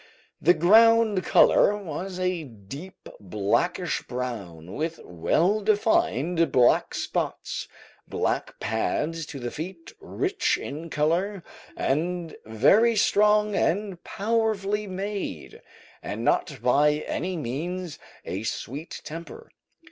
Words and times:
The 0.41 0.55
ground 0.55 1.23
colour 1.23 1.77
was 1.77 2.17
a 2.19 2.43
deep 2.45 3.07
blackish 3.19 4.01
brown, 4.07 4.73
with 4.73 4.99
well 5.03 5.61
defined 5.61 6.51
black 6.51 6.95
spots, 6.95 7.67
black 8.07 8.59
pads 8.59 9.27
to 9.27 9.39
the 9.39 9.51
feet, 9.51 9.93
rich 10.01 10.57
in 10.57 10.89
colour, 10.89 11.43
and 11.77 12.35
very 12.47 12.95
strong 12.95 13.55
and 13.55 14.03
powerfully 14.03 14.87
made, 14.87 15.61
and 16.01 16.25
not 16.25 16.63
by 16.63 17.03
any 17.05 17.37
means 17.37 17.99
a 18.25 18.41
sweet 18.41 19.01
temper. 19.03 19.51